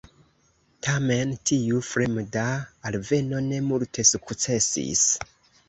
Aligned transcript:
Tamen 0.87 1.33
tiu 1.49 1.83
"fremda" 1.89 2.47
alveno 2.93 3.45
ne 3.53 3.63
multe 3.69 4.09
sukcesis. 4.15 5.09